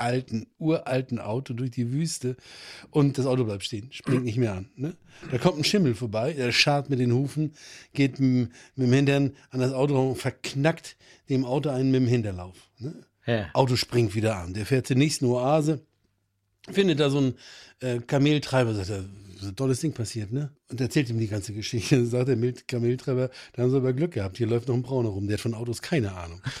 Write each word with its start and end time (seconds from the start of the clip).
alten, 0.00 0.46
uralten 0.58 1.18
Auto 1.18 1.54
durch 1.54 1.70
die 1.70 1.92
Wüste 1.92 2.36
und 2.90 3.18
das 3.18 3.26
Auto 3.26 3.44
bleibt 3.44 3.64
stehen, 3.64 3.92
springt 3.92 4.24
nicht 4.24 4.38
mehr 4.38 4.54
an. 4.54 4.70
Ne? 4.76 4.96
Da 5.30 5.38
kommt 5.38 5.58
ein 5.58 5.64
Schimmel 5.64 5.94
vorbei, 5.94 6.32
der 6.32 6.52
scharrt 6.52 6.90
mit 6.90 6.98
den 6.98 7.12
Hufen, 7.12 7.52
geht 7.92 8.18
mit, 8.20 8.50
mit 8.76 8.86
dem 8.88 8.92
Hintern 8.92 9.32
an 9.50 9.60
das 9.60 9.72
Auto 9.72 10.10
und 10.10 10.16
verknackt 10.16 10.96
dem 11.28 11.44
Auto 11.44 11.68
einen 11.70 11.90
mit 11.90 12.00
dem 12.00 12.08
Hinterlauf. 12.08 12.56
Ne? 12.78 12.94
Ja. 13.26 13.50
Auto 13.52 13.76
springt 13.76 14.14
wieder 14.14 14.36
an. 14.36 14.54
Der 14.54 14.66
fährt 14.66 14.86
zur 14.86 14.96
nächsten 14.96 15.26
Oase, 15.26 15.80
findet 16.70 17.00
da 17.00 17.10
so 17.10 17.18
einen 17.18 17.34
äh, 17.80 17.98
Kameltreiber, 18.00 18.74
sagt 18.74 18.90
er, 18.90 19.04
so 19.38 19.48
ein 19.48 19.56
tolles 19.56 19.80
Ding 19.80 19.94
passiert, 19.94 20.32
ne? 20.32 20.50
Und 20.68 20.80
erzählt 20.82 21.08
ihm 21.08 21.18
die 21.18 21.26
ganze 21.26 21.54
Geschichte. 21.54 21.96
Dann 21.96 22.06
sagt 22.10 22.28
der 22.28 22.36
Mil- 22.36 22.52
Kameltreiber, 22.66 23.30
da 23.54 23.62
haben 23.62 23.70
sie 23.70 23.76
aber 23.76 23.92
Glück 23.94 24.12
gehabt, 24.12 24.36
hier 24.36 24.46
läuft 24.46 24.68
noch 24.68 24.74
ein 24.74 24.82
Brauner 24.82 25.08
rum, 25.10 25.26
der 25.28 25.34
hat 25.34 25.40
von 25.40 25.54
Autos 25.54 25.80
keine 25.80 26.12
Ahnung. 26.12 26.42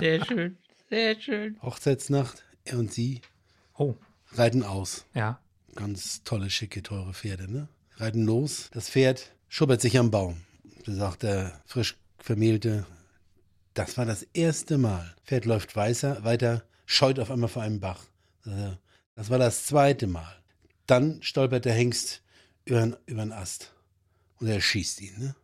Sehr 0.00 0.24
schön, 0.24 0.56
sehr 0.94 1.20
schön. 1.20 1.62
Hochzeitsnacht, 1.62 2.44
er 2.64 2.78
und 2.78 2.92
sie 2.92 3.20
Oh, 3.76 3.94
reiten 4.32 4.62
aus. 4.62 5.04
ja. 5.14 5.40
Ganz 5.74 6.22
tolle, 6.22 6.50
schicke, 6.50 6.84
teure 6.84 7.12
Pferde, 7.14 7.50
ne? 7.50 7.66
Reiten 7.96 8.22
los. 8.24 8.68
Das 8.72 8.88
Pferd 8.88 9.32
schubbert 9.48 9.80
sich 9.80 9.98
am 9.98 10.12
Baum. 10.12 10.42
Da 10.86 10.92
sagt 10.94 11.24
der 11.24 11.60
frisch 11.66 11.96
vermählte, 12.18 12.86
das 13.74 13.98
war 13.98 14.06
das 14.06 14.22
erste 14.34 14.78
Mal. 14.78 15.16
Pferd 15.24 15.46
läuft 15.46 15.74
weißer, 15.74 16.22
weiter, 16.22 16.62
scheut 16.86 17.18
auf 17.18 17.32
einmal 17.32 17.48
vor 17.48 17.62
einem 17.62 17.80
Bach. 17.80 18.04
Sagt 18.44 18.56
er, 18.56 18.78
Das 19.16 19.30
war 19.30 19.38
das 19.38 19.66
zweite 19.66 20.06
Mal. 20.06 20.40
Dann 20.86 21.20
stolpert 21.24 21.64
der 21.64 21.74
Hengst 21.74 22.22
über 22.66 22.80
einen 22.80 23.32
Ast. 23.32 23.72
Und 24.38 24.46
er 24.46 24.60
schießt 24.60 25.00
ihn, 25.00 25.18
ne? 25.18 25.34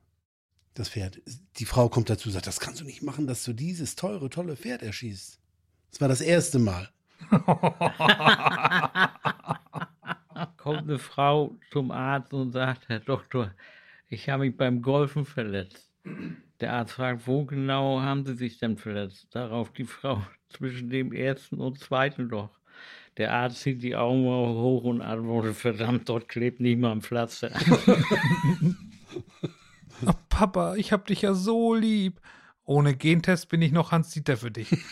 Das 0.74 0.90
Pferd. 0.90 1.20
Die 1.56 1.64
Frau 1.64 1.88
kommt 1.88 2.08
dazu 2.08 2.28
und 2.28 2.34
sagt, 2.34 2.46
das 2.46 2.60
kannst 2.60 2.80
du 2.80 2.84
nicht 2.84 3.02
machen, 3.02 3.26
dass 3.26 3.42
du 3.42 3.52
dieses 3.52 3.96
teure, 3.96 4.30
tolle 4.30 4.56
Pferd 4.56 4.82
erschießt. 4.82 5.39
Das 5.90 6.00
war 6.00 6.08
das 6.08 6.20
erste 6.20 6.58
Mal. 6.58 6.88
Kommt 10.56 10.82
eine 10.82 10.98
Frau 10.98 11.56
zum 11.70 11.90
Arzt 11.90 12.32
und 12.32 12.52
sagt, 12.52 12.88
Herr 12.88 13.00
Doktor, 13.00 13.52
ich 14.08 14.28
habe 14.28 14.44
mich 14.44 14.56
beim 14.56 14.82
Golfen 14.82 15.24
verletzt. 15.24 15.90
Der 16.60 16.72
Arzt 16.74 16.92
fragt, 16.94 17.26
wo 17.26 17.44
genau 17.44 18.00
haben 18.00 18.24
Sie 18.24 18.34
sich 18.34 18.58
denn 18.58 18.76
verletzt? 18.76 19.28
Darauf 19.32 19.72
die 19.72 19.84
Frau 19.84 20.22
zwischen 20.48 20.90
dem 20.90 21.12
ersten 21.12 21.56
und 21.56 21.78
zweiten 21.78 22.28
Loch. 22.28 22.50
Der 23.16 23.32
Arzt 23.32 23.60
zieht 23.60 23.82
die 23.82 23.96
Augen 23.96 24.24
hoch 24.24 24.84
und 24.84 25.02
antwortet, 25.02 25.56
verdammt, 25.56 26.08
dort 26.08 26.28
klebt 26.28 26.60
nicht 26.60 26.78
mal 26.78 26.92
ein 26.92 27.02
Pflaster. 27.02 27.50
Oh, 30.06 30.12
Papa, 30.28 30.76
ich 30.76 30.92
hab 30.92 31.06
dich 31.06 31.22
ja 31.22 31.34
so 31.34 31.74
lieb. 31.74 32.20
Ohne 32.64 32.94
Gentest 32.94 33.48
bin 33.48 33.62
ich 33.62 33.72
noch 33.72 33.90
Hans-Dieter 33.92 34.36
für 34.36 34.50
dich. 34.50 34.70
ich 34.72 34.82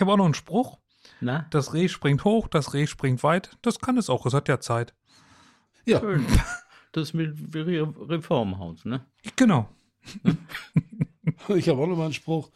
habe 0.00 0.12
auch 0.12 0.16
noch 0.16 0.24
einen 0.24 0.34
Spruch. 0.34 0.78
Na, 1.20 1.46
Das 1.50 1.74
Reh 1.74 1.88
springt 1.88 2.24
hoch, 2.24 2.46
das 2.48 2.74
Reh 2.74 2.86
springt 2.86 3.22
weit. 3.24 3.58
Das 3.62 3.80
kann 3.80 3.98
es 3.98 4.08
auch, 4.08 4.24
es 4.26 4.34
hat 4.34 4.48
ja 4.48 4.60
Zeit. 4.60 4.94
Ja, 5.84 5.98
schön. 6.00 6.24
Das 6.92 7.12
mit 7.12 7.36
Re 7.54 7.92
Reformhaus, 8.08 8.84
ne? 8.84 9.04
Genau. 9.36 9.68
Ich 11.48 11.68
habe 11.68 11.82
auch 11.82 11.86
noch 11.86 11.96
mal 11.96 12.04
einen 12.04 12.14
Spruch. 12.14 12.50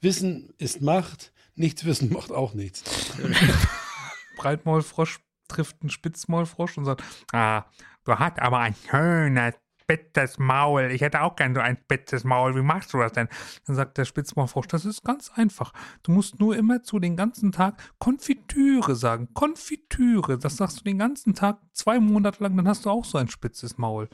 Wissen 0.00 0.52
ist 0.58 0.82
Macht, 0.82 1.32
nichts 1.54 1.84
wissen 1.84 2.12
macht 2.12 2.30
auch 2.32 2.54
nichts. 2.54 2.84
Breitmaulfrosch 4.36 5.20
trifft 5.48 5.80
einen 5.80 5.90
Spitzmaulfrosch 5.90 6.76
und 6.78 6.84
sagt, 6.84 7.02
ah, 7.32 7.64
du 8.04 8.14
hast 8.18 8.38
aber 8.40 8.58
ein 8.58 8.74
schönes, 8.90 9.54
spitzes 9.88 10.38
Maul. 10.38 10.90
Ich 10.90 11.00
hätte 11.00 11.22
auch 11.22 11.36
gern 11.36 11.54
so 11.54 11.60
ein 11.60 11.78
spitzes 11.82 12.24
Maul. 12.24 12.54
Wie 12.54 12.62
machst 12.62 12.92
du 12.92 12.98
das 12.98 13.12
denn? 13.12 13.28
Dann 13.66 13.76
sagt 13.76 13.96
der 13.96 14.04
Spitzmaulfrosch, 14.04 14.66
das 14.66 14.84
ist 14.84 15.02
ganz 15.02 15.30
einfach. 15.34 15.72
Du 16.02 16.12
musst 16.12 16.40
nur 16.40 16.56
immer 16.56 16.82
zu 16.82 16.98
den 16.98 17.16
ganzen 17.16 17.52
Tag 17.52 17.74
Konfitüre 17.98 18.94
sagen. 18.94 19.28
Konfitüre. 19.32 20.38
Das 20.38 20.56
sagst 20.56 20.80
du 20.80 20.84
den 20.84 20.98
ganzen 20.98 21.34
Tag, 21.34 21.58
zwei 21.72 22.00
Monate 22.00 22.42
lang, 22.42 22.56
dann 22.56 22.68
hast 22.68 22.84
du 22.84 22.90
auch 22.90 23.04
so 23.04 23.16
ein 23.18 23.28
spitzes 23.28 23.78
Maul. 23.78 24.08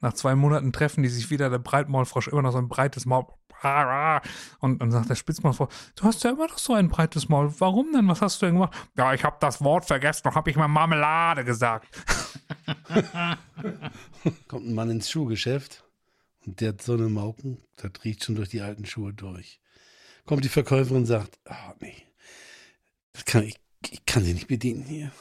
Nach 0.00 0.12
zwei 0.12 0.34
Monaten 0.34 0.72
treffen 0.72 1.02
die 1.02 1.08
sich 1.08 1.30
wieder, 1.30 1.48
der 1.48 1.58
Breitmaulfrosch 1.58 2.28
immer 2.28 2.42
noch 2.42 2.52
so 2.52 2.58
ein 2.58 2.68
breites 2.68 3.06
Maul. 3.06 3.24
Und 4.60 4.80
dann 4.80 4.90
sagt 4.90 5.10
der 5.10 5.14
Spitzmaulfrosch, 5.14 5.72
du 5.96 6.04
hast 6.04 6.22
ja 6.24 6.30
immer 6.30 6.46
noch 6.46 6.58
so 6.58 6.74
ein 6.74 6.88
breites 6.88 7.28
Maul. 7.28 7.52
Warum 7.58 7.92
denn? 7.92 8.08
Was 8.08 8.20
hast 8.20 8.42
du 8.42 8.46
denn 8.46 8.56
gemacht? 8.56 8.74
Ja, 8.96 9.14
ich 9.14 9.24
habe 9.24 9.36
das 9.40 9.62
Wort 9.62 9.84
vergessen, 9.84 10.22
noch 10.24 10.34
habe 10.34 10.50
ich 10.50 10.56
mal 10.56 10.68
Marmelade 10.68 11.44
gesagt. 11.44 11.88
Kommt 14.48 14.66
ein 14.66 14.74
Mann 14.74 14.90
ins 14.90 15.10
Schuhgeschäft 15.10 15.84
und 16.46 16.60
der 16.60 16.70
hat 16.70 16.82
so 16.82 16.94
eine 16.94 17.08
Mauken, 17.08 17.58
das 17.76 17.92
riecht 18.04 18.24
schon 18.24 18.34
durch 18.34 18.48
die 18.48 18.60
alten 18.60 18.84
Schuhe 18.84 19.12
durch. 19.12 19.60
Kommt 20.26 20.44
die 20.44 20.48
Verkäuferin 20.48 20.98
und 20.98 21.06
sagt, 21.06 21.38
ah 21.44 21.74
nee, 21.80 21.96
das 23.12 23.24
kann 23.24 23.44
ich, 23.44 23.56
ich 23.90 24.04
kann 24.04 24.24
sie 24.24 24.34
nicht 24.34 24.48
bedienen 24.48 24.84
hier. 24.84 25.12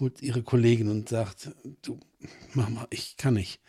Holt 0.00 0.22
ihre 0.22 0.42
Kollegin 0.42 0.88
und 0.88 1.08
sagt, 1.08 1.50
du, 1.82 2.00
Mama, 2.54 2.86
ich 2.90 3.16
kann 3.16 3.34
nicht. 3.34 3.60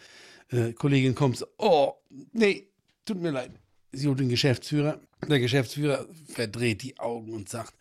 Äh, 0.50 0.74
Kollegin 0.74 1.16
kommt, 1.16 1.46
oh, 1.58 1.94
nee, 2.32 2.70
tut 3.06 3.22
mir 3.22 3.32
leid. 3.32 3.52
Sie 3.92 4.08
holt 4.08 4.20
den 4.20 4.30
Geschäftsführer. 4.30 5.00
Der 5.28 5.40
Geschäftsführer 5.40 6.06
verdreht 6.28 6.84
die 6.84 7.00
Augen 7.00 7.34
und 7.34 7.50
sagt, 7.50 7.74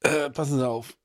äh, 0.00 0.30
passen 0.30 0.58
Sie 0.58 0.68
auf, 0.68 0.96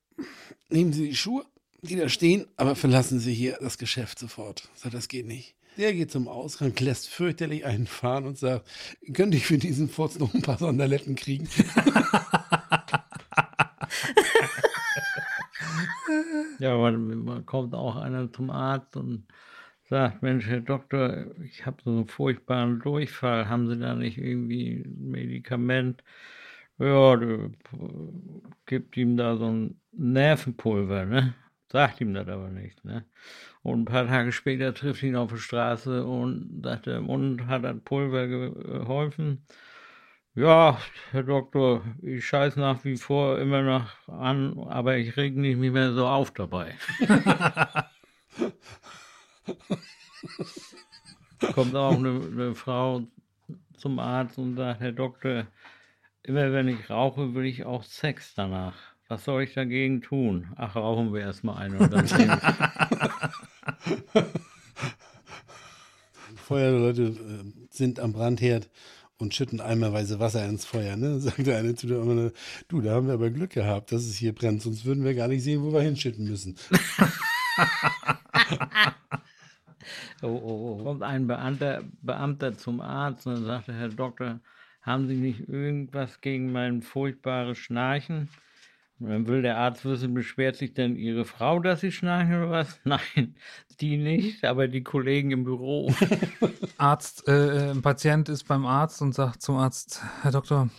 nehmen 0.68 0.92
Sie 0.92 1.08
die 1.08 1.16
Schuhe, 1.16 1.44
die 1.82 1.96
da 1.96 2.08
stehen, 2.08 2.46
aber 2.56 2.74
verlassen 2.74 3.20
Sie 3.20 3.34
hier 3.34 3.58
das 3.60 3.78
Geschäft 3.78 4.18
sofort. 4.18 4.68
Sagt, 4.74 4.94
das 4.94 5.08
geht 5.08 5.26
nicht. 5.26 5.54
Der 5.76 5.92
geht 5.92 6.10
zum 6.10 6.26
Ausgang, 6.26 6.74
lässt 6.78 7.08
fürchterlich 7.08 7.66
einen 7.66 7.86
fahren 7.86 8.24
und 8.24 8.38
sagt, 8.38 8.66
könnte 9.12 9.36
ich 9.36 9.46
für 9.46 9.58
diesen 9.58 9.90
Furz 9.90 10.18
noch 10.18 10.32
ein 10.32 10.42
paar 10.42 10.58
Sonderletten 10.58 11.14
kriegen? 11.16 11.48
Ja, 16.58 16.76
man, 16.76 17.24
man 17.24 17.46
kommt 17.46 17.74
auch 17.74 17.96
einer 17.96 18.32
zum 18.32 18.50
Arzt 18.50 18.96
und 18.96 19.26
sagt, 19.88 20.22
Mensch, 20.22 20.46
Herr 20.46 20.60
Doktor, 20.60 21.26
ich 21.42 21.64
habe 21.66 21.78
so 21.84 21.90
einen 21.90 22.08
furchtbaren 22.08 22.80
Durchfall. 22.80 23.48
Haben 23.48 23.68
Sie 23.68 23.78
da 23.78 23.94
nicht 23.94 24.18
irgendwie 24.18 24.82
ein 24.84 25.10
Medikament? 25.10 26.02
Ja, 26.78 27.16
der 27.16 27.50
gibt 28.66 28.96
ihm 28.96 29.16
da 29.16 29.36
so 29.36 29.46
ein 29.46 29.80
Nervenpulver, 29.92 31.06
ne? 31.06 31.34
Sagt 31.70 32.00
ihm 32.00 32.14
das 32.14 32.28
aber 32.28 32.50
nicht, 32.50 32.84
ne? 32.84 33.04
Und 33.62 33.82
ein 33.82 33.84
paar 33.86 34.06
Tage 34.06 34.32
später 34.32 34.74
trifft 34.74 35.02
ihn 35.02 35.16
auf 35.16 35.30
der 35.30 35.38
Straße 35.38 36.04
und 36.04 36.62
sagt 36.62 36.86
er, 36.86 37.08
und 37.08 37.46
hat 37.46 37.64
das 37.64 37.76
Pulver 37.84 38.28
geholfen? 38.28 39.44
Ja, 40.34 40.78
Herr 41.12 41.22
Doktor, 41.22 41.82
ich 42.02 42.26
scheiß 42.26 42.56
nach 42.56 42.84
wie 42.84 42.96
vor 42.96 43.38
immer 43.38 43.62
noch 43.62 44.08
an, 44.08 44.58
aber 44.68 44.96
ich 44.98 45.16
reg 45.16 45.34
mich 45.34 45.56
nicht 45.56 45.72
mehr 45.72 45.92
so 45.94 46.06
auf 46.06 46.32
dabei. 46.32 46.74
Kommt 51.54 51.74
auch 51.74 51.96
eine, 51.96 52.20
eine 52.32 52.54
Frau 52.54 53.02
zum 53.76 53.98
Arzt 53.98 54.38
und 54.38 54.56
sagt, 54.56 54.80
Herr 54.80 54.92
Doktor, 54.92 55.46
immer 56.22 56.52
wenn 56.52 56.68
ich 56.68 56.88
rauche, 56.90 57.34
will 57.34 57.44
ich 57.44 57.64
auch 57.64 57.82
Sex 57.84 58.34
danach. 58.34 58.76
Was 59.08 59.24
soll 59.24 59.44
ich 59.44 59.54
dagegen 59.54 60.02
tun? 60.02 60.48
Ach, 60.56 60.74
rauchen 60.74 61.14
wir 61.14 61.20
erstmal 61.20 61.58
eine 61.58 61.78
und 61.78 61.92
dann 61.92 62.06
sehen. 62.06 62.30
Feuerleute 66.36 67.02
äh, 67.02 67.44
sind 67.70 68.00
am 68.00 68.12
Brandherd 68.12 68.68
und 69.18 69.34
schütten 69.34 69.60
eimerweise 69.60 70.18
Wasser 70.20 70.44
ins 70.46 70.64
Feuer. 70.64 70.96
Ne? 70.96 71.20
Sagt 71.26 71.46
der 71.46 71.58
eine 71.58 71.74
zu 71.74 71.86
der 71.86 72.00
anderen, 72.00 72.32
du, 72.68 72.80
da 72.80 72.94
haben 72.94 73.06
wir 73.06 73.14
aber 73.14 73.30
Glück 73.30 73.50
gehabt, 73.50 73.92
dass 73.92 74.02
es 74.02 74.16
hier 74.16 74.34
brennt, 74.34 74.62
sonst 74.62 74.84
würden 74.84 75.04
wir 75.04 75.14
gar 75.14 75.28
nicht 75.28 75.42
sehen, 75.42 75.62
wo 75.62 75.72
wir 75.72 75.82
hinschütten 75.82 76.28
müssen. 76.28 76.56
Oh, 80.22 80.26
oh, 80.26 80.78
oh. 80.80 80.84
Kommt 80.84 81.02
ein 81.02 81.26
Beamter, 81.26 81.82
Beamter 82.02 82.56
zum 82.56 82.80
Arzt 82.80 83.26
und 83.26 83.34
dann 83.34 83.44
sagt 83.44 83.68
er, 83.68 83.74
Herr 83.74 83.88
Doktor, 83.88 84.40
haben 84.82 85.08
Sie 85.08 85.16
nicht 85.16 85.48
irgendwas 85.48 86.20
gegen 86.20 86.52
mein 86.52 86.82
furchtbares 86.82 87.58
Schnarchen? 87.58 88.28
Und 88.98 89.10
dann 89.10 89.26
will 89.28 89.42
der 89.42 89.58
Arzt 89.58 89.84
wissen, 89.84 90.14
beschwert 90.14 90.56
sich 90.56 90.72
denn 90.72 90.96
Ihre 90.96 91.26
Frau, 91.26 91.60
dass 91.60 91.80
Sie 91.80 91.92
schnarchen 91.92 92.34
oder 92.34 92.50
was? 92.50 92.80
Nein, 92.84 93.34
die 93.80 93.98
nicht, 93.98 94.44
aber 94.44 94.68
die 94.68 94.82
Kollegen 94.82 95.32
im 95.32 95.44
Büro. 95.44 95.92
Arzt, 96.78 97.28
äh, 97.28 97.72
ein 97.72 97.82
Patient 97.82 98.28
ist 98.28 98.44
beim 98.44 98.64
Arzt 98.64 99.02
und 99.02 99.14
sagt 99.14 99.42
zum 99.42 99.56
Arzt, 99.56 100.02
Herr 100.22 100.30
Doktor, 100.32 100.70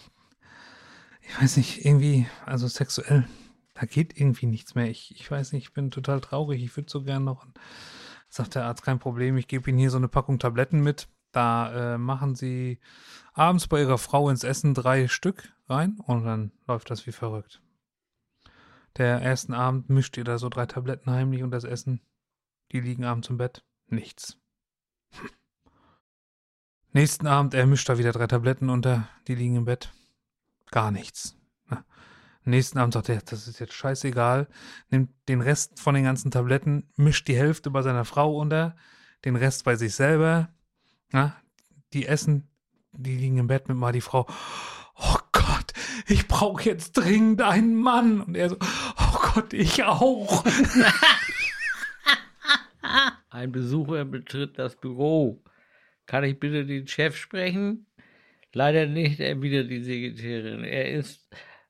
ich 1.21 1.41
weiß 1.41 1.57
nicht, 1.57 1.85
irgendwie, 1.85 2.25
also 2.45 2.67
sexuell, 2.67 3.27
da 3.75 3.85
geht 3.85 4.19
irgendwie 4.19 4.47
nichts 4.47 4.73
mehr. 4.73 4.89
Ich, 4.89 5.13
ich 5.15 5.29
weiß 5.29 5.53
nicht, 5.53 5.65
ich 5.65 5.73
bin 5.73 5.91
total 5.91 6.19
traurig. 6.19 6.63
Ich 6.63 6.75
würde 6.75 6.89
so 6.89 7.03
gern 7.03 7.23
noch. 7.23 7.45
Und 7.45 7.59
sagt 8.29 8.55
der 8.55 8.65
Arzt, 8.65 8.83
kein 8.83 8.99
Problem, 8.99 9.37
ich 9.37 9.47
gebe 9.47 9.69
Ihnen 9.69 9.79
hier 9.79 9.91
so 9.91 9.97
eine 9.97 10.07
Packung 10.07 10.39
Tabletten 10.39 10.81
mit. 10.81 11.07
Da 11.31 11.93
äh, 11.93 11.97
machen 11.97 12.35
Sie 12.35 12.79
abends 13.33 13.67
bei 13.67 13.81
Ihrer 13.81 13.97
Frau 13.97 14.29
ins 14.29 14.43
Essen 14.43 14.73
drei 14.73 15.07
Stück 15.07 15.53
rein 15.67 15.99
und 16.05 16.25
dann 16.25 16.51
läuft 16.67 16.89
das 16.89 17.05
wie 17.05 17.11
verrückt. 17.11 17.61
Der 18.97 19.21
ersten 19.21 19.53
Abend 19.53 19.89
mischt 19.89 20.17
ihr 20.17 20.23
da 20.23 20.39
so 20.39 20.49
drei 20.49 20.65
Tabletten 20.65 21.11
heimlich 21.11 21.43
und 21.43 21.51
das 21.51 21.63
Essen. 21.63 22.01
Die 22.71 22.79
liegen 22.79 23.05
abends 23.05 23.29
im 23.29 23.37
Bett. 23.37 23.63
Nichts. 23.87 24.37
Nächsten 26.93 27.27
Abend, 27.27 27.53
er 27.53 27.67
mischt 27.67 27.87
da 27.87 27.99
wieder 27.99 28.11
drei 28.11 28.25
Tabletten 28.25 28.69
unter, 28.69 29.07
die 29.27 29.35
liegen 29.35 29.55
im 29.55 29.65
Bett. 29.65 29.93
Gar 30.71 30.91
nichts. 30.91 31.37
Nächsten 32.47 32.77
Abend 32.77 32.93
sagt 32.93 33.09
er, 33.09 33.19
das 33.19 33.47
ist 33.47 33.59
jetzt 33.59 33.73
scheißegal, 33.73 34.47
nimmt 34.89 35.09
den 35.27 35.41
Rest 35.41 35.81
von 35.81 35.95
den 35.95 36.05
ganzen 36.05 36.31
Tabletten, 36.31 36.89
mischt 36.95 37.27
die 37.27 37.35
Hälfte 37.35 37.69
bei 37.69 37.81
seiner 37.81 38.05
Frau 38.05 38.37
unter, 38.37 38.77
den 39.25 39.35
Rest 39.35 39.65
bei 39.65 39.75
sich 39.75 39.93
selber. 39.93 40.47
Na, 41.11 41.35
die 41.91 42.05
essen, 42.05 42.47
die 42.93 43.17
liegen 43.17 43.37
im 43.37 43.47
Bett 43.47 43.67
mit 43.67 43.75
mal 43.75 43.91
die 43.91 43.99
Frau. 43.99 44.25
Oh 44.95 45.17
Gott, 45.33 45.73
ich 46.07 46.29
brauche 46.29 46.63
jetzt 46.63 46.93
dringend 46.93 47.41
einen 47.41 47.75
Mann. 47.75 48.21
Und 48.21 48.35
er 48.35 48.49
so, 48.49 48.57
oh 48.61 49.19
Gott, 49.33 49.51
ich 49.51 49.83
auch. 49.83 50.45
Ein 53.29 53.51
Besucher 53.51 54.05
betritt 54.05 54.57
das 54.57 54.77
Büro. 54.77 55.43
Kann 56.05 56.23
ich 56.23 56.39
bitte 56.39 56.65
den 56.65 56.87
Chef 56.87 57.17
sprechen? 57.17 57.87
Leider 58.53 58.85
nicht, 58.85 59.19
erwidert 59.19 59.69
die 59.69 59.83
Sekretärin. 59.83 60.63
Er 60.63 60.93
ist 60.93 61.27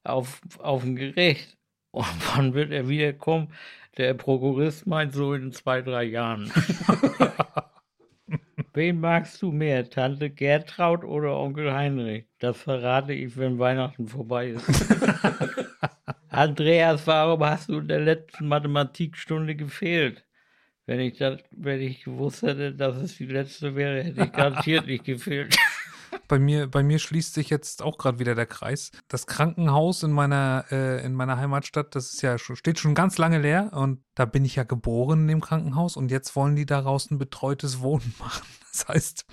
auf, 0.08 0.42
auf 0.60 0.84
dem 0.84 0.96
Gericht. 0.96 1.58
Und 1.92 2.06
wann 2.36 2.54
wird 2.54 2.72
er 2.72 2.88
wiederkommen? 2.88 3.54
Der 3.98 4.14
Prokurist 4.14 4.86
meint 4.86 5.14
so 5.14 5.34
in 5.34 5.52
zwei, 5.52 5.82
drei 5.82 6.04
Jahren. 6.04 6.52
Wen 8.74 9.00
magst 9.00 9.42
du 9.42 9.52
mehr, 9.52 9.90
Tante 9.90 10.30
Gertraud 10.30 11.04
oder 11.04 11.36
Onkel 11.36 11.74
Heinrich? 11.74 12.26
Das 12.38 12.62
verrate 12.62 13.14
ich, 13.14 13.36
wenn 13.36 13.58
Weihnachten 13.58 14.08
vorbei 14.08 14.50
ist. 14.50 14.68
Andreas, 16.30 17.08
warum 17.08 17.44
hast 17.44 17.70
du 17.70 17.80
in 17.80 17.88
der 17.88 18.02
letzten 18.02 18.48
Mathematikstunde 18.48 19.56
gefehlt? 19.56 20.24
Wenn 20.86 21.00
ich, 21.00 21.18
das, 21.18 21.40
wenn 21.50 21.82
ich 21.82 22.04
gewusst 22.04 22.44
hätte, 22.44 22.72
dass 22.72 22.98
es 22.98 23.18
die 23.18 23.26
letzte 23.26 23.76
wäre, 23.76 24.04
hätte 24.04 24.26
ich 24.26 24.32
garantiert 24.32 24.86
nicht 24.86 25.06
gefehlt. 25.06 25.58
Bei 26.28 26.40
mir, 26.40 26.68
bei 26.68 26.84
mir 26.84 27.00
schließt 27.00 27.34
sich 27.34 27.50
jetzt 27.50 27.82
auch 27.82 27.98
gerade 27.98 28.20
wieder 28.20 28.36
der 28.36 28.46
Kreis. 28.46 28.92
Das 29.08 29.28
Krankenhaus 29.28 30.04
in 30.04 30.12
meiner, 30.12 30.66
äh, 30.72 31.06
in 31.06 31.14
meiner 31.14 31.38
Heimatstadt, 31.38 31.96
das 31.96 32.14
ist 32.14 32.22
ja 32.22 32.38
schon, 32.38 32.56
steht 32.56 32.80
schon 32.80 32.96
ganz 32.96 33.18
lange 33.18 33.40
leer 33.40 33.70
und 33.74 34.04
da 34.16 34.26
bin 34.26 34.44
ich 34.46 34.56
ja 34.56 34.64
geboren 34.64 35.22
in 35.22 35.28
dem 35.28 35.42
Krankenhaus 35.42 35.96
und 35.98 36.12
jetzt 36.12 36.36
wollen 36.36 36.56
die 36.56 36.66
daraus 36.66 37.10
ein 37.12 37.18
betreutes 37.18 37.80
Wohnen 37.80 38.14
machen. 38.20 38.46
Das 38.72 38.88
heißt, 38.88 39.26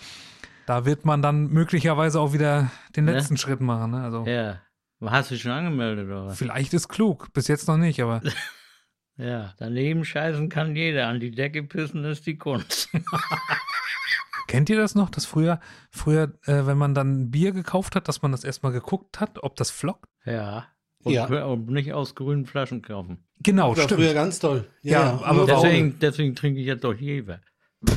da 0.66 0.84
wird 0.84 1.04
man 1.04 1.20
dann 1.22 1.48
möglicherweise 1.48 2.20
auch 2.20 2.32
wieder 2.32 2.70
den 2.96 3.04
Ne? 3.06 3.12
letzten 3.12 3.36
Schritt 3.36 3.60
machen. 3.60 3.90
Ne? 3.90 4.02
Also 4.02 4.24
Ja. 4.26 4.60
Hast 5.04 5.30
du 5.30 5.34
dich 5.34 5.42
schon 5.42 5.52
angemeldet, 5.52 6.06
oder 6.06 6.26
was? 6.26 6.38
vielleicht 6.38 6.72
ist 6.72 6.88
klug, 6.88 7.30
bis 7.34 7.48
jetzt 7.48 7.68
noch 7.68 7.76
nicht, 7.76 8.00
aber 8.00 8.22
Ja. 9.16 9.52
Daneben 9.58 10.04
scheißen 10.04 10.48
kann 10.48 10.74
jeder. 10.74 11.06
An 11.08 11.20
die 11.20 11.30
Decke 11.30 11.62
pissen 11.62 12.04
ist 12.04 12.26
die 12.26 12.36
Kunst. 12.36 12.88
kennt 14.46 14.68
ihr 14.70 14.76
das 14.76 14.94
noch, 14.94 15.10
dass 15.10 15.24
früher, 15.26 15.60
früher, 15.90 16.32
äh, 16.46 16.66
wenn 16.66 16.78
man 16.78 16.94
dann 16.94 17.30
Bier 17.30 17.52
gekauft 17.52 17.96
hat, 17.96 18.08
dass 18.08 18.22
man 18.22 18.32
das 18.32 18.44
erstmal 18.44 18.72
geguckt 18.72 19.20
hat, 19.20 19.42
ob 19.42 19.56
das 19.56 19.70
flockt? 19.70 20.08
Ja. 20.24 20.66
Und, 21.02 21.12
Ja. 21.12 21.44
und 21.44 21.68
nicht 21.68 21.92
aus 21.92 22.14
grünen 22.14 22.46
Flaschen 22.46 22.80
kaufen. 22.82 23.24
Genau, 23.40 23.74
Das 23.74 23.90
war 23.90 23.96
früher 23.98 24.14
ganz 24.14 24.38
toll. 24.38 24.66
Ja, 24.82 25.20
aber 25.22 25.38
nur 25.40 25.48
warum? 25.48 25.62
Deswegen, 25.64 25.98
deswegen 26.00 26.34
trinke 26.34 26.60
ich 26.60 26.66
jetzt 26.66 26.84
doch 26.84 26.94
Jever. 26.94 27.40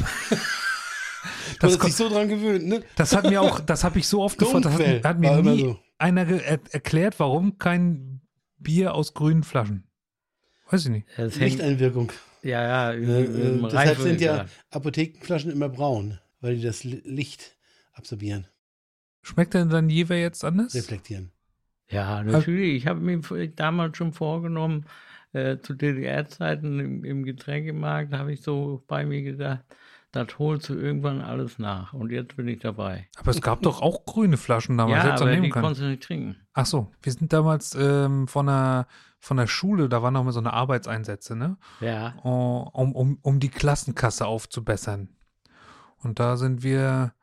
Du 1.60 1.66
Das 1.68 1.74
hast 1.74 1.88
dich 1.88 1.96
so 1.96 2.10
dran 2.10 2.28
gewöhnt, 2.28 2.68
ne? 2.68 2.84
Das 2.98 3.16
hat 3.16 3.24
mir 3.24 3.42
auch, 3.42 3.60
das 3.60 3.84
habe 3.84 3.98
ich 4.00 4.08
so 4.08 4.22
oft 4.22 4.38
gefragt, 4.40 4.66
das 4.66 4.74
hat, 4.74 5.04
hat 5.04 5.20
mir 5.20 5.42
nie 5.42 5.62
so. 5.62 5.80
einer 5.98 6.28
er 6.28 6.60
erklärt, 6.72 7.20
warum 7.20 7.58
kein 7.58 8.22
Bier 8.60 8.94
aus 8.94 9.14
grünen 9.14 9.44
Flaschen. 9.44 9.88
Weiß 10.70 10.86
ich 10.86 10.92
nicht. 10.92 11.08
Lichteinwirkung. 11.18 12.12
ja, 12.44 12.62
ja, 12.64 12.92
Äh, 12.92 12.98
äh, 13.24 13.26
im 13.56 13.64
deshalb 13.64 13.98
sind 14.00 14.22
ja. 14.22 14.46
Apothekenflaschen 14.72 15.52
immer 15.52 15.70
braun, 15.70 16.20
weil 16.42 16.56
die 16.56 16.62
das 16.63 16.84
Li- 16.84 17.01
Licht 17.06 17.57
absorbieren, 17.94 18.48
Schmeckt 19.24 19.54
denn 19.56 19.69
dann 19.69 19.89
Jever 19.89 20.16
jetzt 20.16 20.45
anders? 20.45 20.74
reflektieren. 20.74 21.31
Ja, 21.89 22.24
natürlich. 22.24 22.75
Ich 22.75 22.88
habe 22.88 23.00
mir 23.00 23.19
damals 23.50 23.98
schon 23.98 24.13
vorgenommen, 24.13 24.86
äh, 25.34 25.57
zu 25.60 25.74
DDR-Zeiten 25.74 26.80
im, 26.80 27.04
im 27.04 27.24
Getränkemarkt, 27.24 28.13
habe 28.13 28.31
ich 28.34 28.42
so 28.42 28.84
bei 28.88 29.06
mir 29.06 29.22
gedacht, 29.24 29.66
das 30.12 30.39
holst 30.39 30.69
du 30.69 30.75
irgendwann 30.75 31.22
alles 31.22 31.60
nach. 31.60 31.94
Und 31.94 32.12
jetzt 32.12 32.36
bin 32.38 32.48
ich 32.48 32.60
dabei. 32.60 33.10
Aber 33.18 33.31
es 33.31 33.42
gab 33.42 33.62
doch 33.62 33.81
auch 33.81 34.06
grüne 34.06 34.38
Flaschen 34.38 34.78
damals, 34.78 35.04
ja, 35.04 35.16
aber 35.16 35.36
die 35.36 35.50
können. 35.50 35.63
konntest 35.63 35.81
du 35.81 35.86
nicht 35.90 36.04
trinken. 36.04 36.38
Ach 36.54 36.66
so, 36.66 36.92
wir 37.01 37.12
sind 37.12 37.33
damals 37.33 37.75
ähm, 37.75 38.28
von, 38.28 38.45
der, 38.48 38.88
von 39.19 39.38
der 39.38 39.48
Schule, 39.48 39.90
da 39.90 40.01
waren 40.01 40.13
noch 40.13 40.24
mal 40.24 40.31
so 40.31 40.40
eine 40.40 40.54
Arbeitseinsätze, 40.54 41.36
ne? 41.36 41.57
Ja. 41.81 42.16
um, 42.24 42.94
um, 42.94 43.19
um 43.22 43.40
die 43.42 43.50
Klassenkasse 43.50 44.25
aufzubessern. 44.25 45.10
Und 46.04 46.20
da 46.20 46.38
sind 46.38 46.64
wir, 46.64 47.14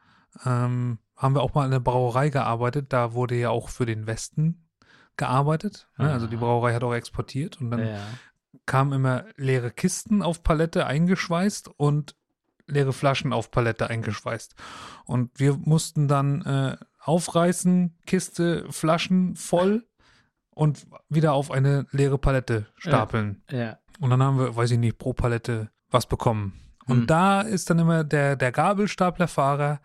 ähm, 0.45 0.99
haben 1.17 1.35
wir 1.35 1.43
auch 1.43 1.55
mal 1.55 1.65
in 1.65 1.71
der 1.71 1.81
Brauerei 1.81 2.31
gearbeitet. 2.31 2.93
Da 2.93 3.13
wurde 3.13 3.37
ja 3.37 3.51
auch 3.51 3.69
für 3.69 3.87
den 3.87 4.07
Westen 4.07 4.67
gearbeitet. 5.17 5.89
Ne? 5.97 6.11
Also 6.11 6.27
die 6.27 6.37
Ah. 6.37 6.41
Brauerei 6.41 6.75
hat 6.75 6.83
auch 6.85 6.95
exportiert 6.95 7.61
und 7.61 7.71
dann 7.71 7.87
ja. 7.87 8.01
kamen 8.67 8.93
immer 8.93 9.25
leere 9.37 9.71
Kisten 9.71 10.23
auf 10.23 10.43
Palette 10.43 10.87
eingeschweißt 10.87 11.69
und 11.69 12.17
leere 12.67 12.93
Flaschen 12.93 13.33
auf 13.33 13.51
Palette 13.51 13.89
eingeschweißt. 13.89 14.55
Und 15.05 15.39
wir 15.39 15.57
mussten 15.57 16.09
dann 16.09 16.43
äh, 16.43 16.77
aufreißen, 17.01 17.99
Kiste, 18.07 18.67
Flaschen 18.73 19.37
voll 19.37 19.87
und 20.51 20.87
wieder 21.09 21.35
auf 21.35 21.51
eine 21.51 21.87
leere 21.91 22.19
Palette 22.19 22.67
stapeln. 22.77 23.43
Ja. 23.51 23.79
Und 24.01 24.11
dann 24.11 24.23
haben 24.23 24.39
wir, 24.39 24.57
weiß 24.57 24.71
ich 24.73 24.79
nicht, 24.79 24.99
pro 24.99 25.13
Palette 25.13 25.71
was 25.91 26.07
bekommen. 26.07 26.61
Und 26.87 27.01
Hm. 27.01 27.07
da 27.07 27.41
ist 27.41 27.71
dann 27.71 27.79
immer 27.79 28.05
der, 28.05 28.37
der 28.37 28.53
Gabelstaplerfahrer, 28.53 29.81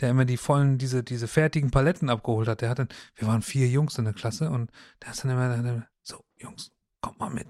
der 0.00 0.10
immer 0.10 0.24
die 0.24 0.36
vollen, 0.36 0.78
diese, 0.78 1.02
diese 1.02 1.28
fertigen 1.28 1.70
Paletten 1.70 2.08
abgeholt 2.08 2.48
hat. 2.48 2.60
Der 2.60 2.70
hat 2.70 2.78
dann, 2.78 2.88
wir 3.16 3.28
waren 3.28 3.42
vier 3.42 3.68
Jungs 3.68 3.98
in 3.98 4.04
der 4.04 4.14
Klasse 4.14 4.50
und 4.50 4.70
der 5.02 5.10
ist 5.10 5.24
dann 5.24 5.32
immer, 5.32 5.48
der 5.48 5.58
immer 5.58 5.86
so, 6.02 6.24
Jungs, 6.36 6.70
kommt 7.00 7.18
mal 7.18 7.30
mit. 7.30 7.48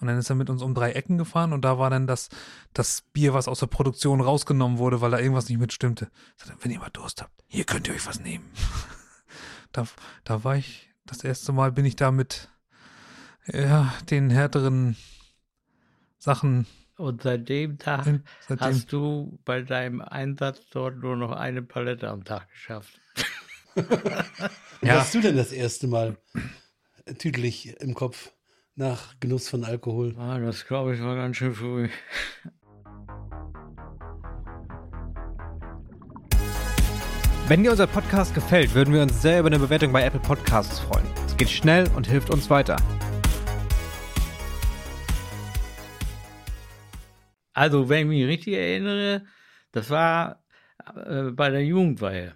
Und 0.00 0.08
dann 0.08 0.18
ist 0.18 0.28
er 0.28 0.36
mit 0.36 0.50
uns 0.50 0.60
um 0.60 0.74
drei 0.74 0.92
Ecken 0.92 1.18
gefahren 1.18 1.52
und 1.52 1.64
da 1.64 1.78
war 1.78 1.88
dann 1.88 2.06
das, 2.06 2.28
das 2.72 3.02
Bier, 3.12 3.32
was 3.32 3.48
aus 3.48 3.60
der 3.60 3.68
Produktion 3.68 4.20
rausgenommen 4.20 4.78
wurde, 4.78 5.00
weil 5.00 5.12
da 5.12 5.18
irgendwas 5.18 5.48
nicht 5.48 5.58
mitstimmte. 5.58 6.10
Er, 6.44 6.56
wenn 6.60 6.72
ihr 6.72 6.80
mal 6.80 6.90
Durst 6.90 7.22
habt, 7.22 7.44
hier 7.46 7.64
könnt 7.64 7.88
ihr 7.88 7.94
euch 7.94 8.06
was 8.06 8.20
nehmen. 8.20 8.44
da, 9.72 9.86
da 10.24 10.44
war 10.44 10.56
ich, 10.56 10.90
das 11.06 11.22
erste 11.22 11.52
Mal 11.52 11.72
bin 11.72 11.84
ich 11.84 11.96
da 11.96 12.10
mit 12.10 12.50
ja, 13.46 13.94
den 14.10 14.30
härteren 14.30 14.96
Sachen 16.18 16.66
Und 16.96 17.22
seit 17.22 17.48
dem 17.48 17.78
Tag 17.78 18.06
in, 18.06 18.24
seitdem. 18.46 18.66
hast 18.66 18.92
du 18.92 19.38
bei 19.44 19.62
deinem 19.62 20.00
Einsatz 20.00 20.60
dort 20.70 20.98
nur 20.98 21.16
noch 21.16 21.32
eine 21.32 21.62
Palette 21.62 22.08
am 22.08 22.24
Tag 22.24 22.48
geschafft. 22.50 23.00
Ja. 24.82 24.96
Was 24.96 25.04
hast 25.04 25.14
du 25.14 25.20
denn 25.22 25.36
das 25.36 25.50
erste 25.50 25.86
Mal 25.86 26.18
tüdelig 27.18 27.80
im 27.80 27.94
Kopf 27.94 28.32
nach 28.74 29.18
Genuss 29.18 29.48
von 29.48 29.64
Alkohol? 29.64 30.14
Ah, 30.18 30.38
das 30.38 30.66
glaube 30.66 30.94
ich 30.94 31.00
war 31.00 31.16
ganz 31.16 31.38
schön 31.38 31.54
früh. 31.54 31.88
Wenn 37.48 37.62
dir 37.62 37.70
unser 37.70 37.86
Podcast 37.86 38.34
gefällt, 38.34 38.74
würden 38.74 38.92
wir 38.92 39.02
uns 39.02 39.22
sehr 39.22 39.40
über 39.40 39.48
eine 39.48 39.58
Bewertung 39.58 39.92
bei 39.92 40.02
Apple 40.02 40.20
Podcasts 40.20 40.80
freuen. 40.80 41.06
Es 41.26 41.36
geht 41.36 41.50
schnell 41.50 41.88
und 41.96 42.06
hilft 42.06 42.30
uns 42.30 42.50
weiter. 42.50 42.76
Also, 47.54 47.88
wenn 47.88 48.00
ich 48.02 48.06
mich 48.18 48.26
richtig 48.26 48.54
erinnere, 48.54 49.24
das 49.72 49.88
war 49.88 50.42
äh, 50.94 51.30
bei 51.30 51.48
der 51.50 51.64
Jugendweihe. 51.64 52.34